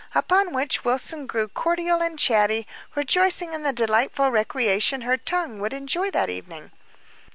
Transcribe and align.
Upon 0.15 0.51
which 0.51 0.83
Wilson 0.83 1.27
grew 1.27 1.47
cordial 1.47 2.01
and 2.01 2.17
chatty, 2.17 2.65
rejoicing 2.95 3.53
in 3.53 3.61
the 3.61 3.71
delightful 3.71 4.31
recreation 4.31 5.01
her 5.01 5.15
tongue 5.15 5.59
would 5.59 5.73
enjoy 5.73 6.09
that 6.09 6.27
evening. 6.27 6.71